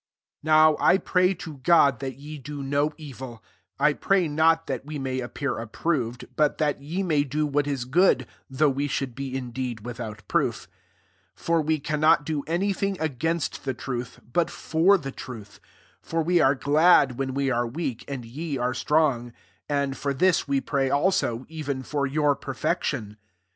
[0.43, 4.97] 7 Now I pray to God, that ye do no evil;/ firay not that we
[4.97, 9.37] may appear approved, but that ye may do what is good, though we should be
[9.37, 10.67] indeed without proof.
[11.35, 15.59] 8 For wc can not do any thing against the truth, but for the truth.
[16.01, 19.33] 9 For we are glad when we arc weak, and ye are strong;
[19.69, 23.17] [and] for this we pray also, even for your perfection.